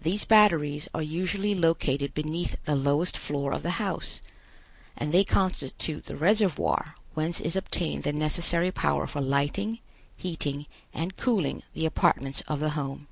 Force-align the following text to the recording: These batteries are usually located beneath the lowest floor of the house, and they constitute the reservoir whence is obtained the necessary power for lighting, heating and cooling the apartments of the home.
These 0.00 0.24
batteries 0.24 0.88
are 0.94 1.02
usually 1.02 1.54
located 1.54 2.14
beneath 2.14 2.56
the 2.64 2.74
lowest 2.74 3.18
floor 3.18 3.52
of 3.52 3.62
the 3.62 3.72
house, 3.72 4.22
and 4.96 5.12
they 5.12 5.24
constitute 5.24 6.06
the 6.06 6.16
reservoir 6.16 6.94
whence 7.12 7.38
is 7.38 7.54
obtained 7.54 8.04
the 8.04 8.14
necessary 8.14 8.70
power 8.72 9.06
for 9.06 9.20
lighting, 9.20 9.80
heating 10.16 10.64
and 10.94 11.18
cooling 11.18 11.62
the 11.74 11.84
apartments 11.84 12.40
of 12.48 12.60
the 12.60 12.70
home. 12.70 13.08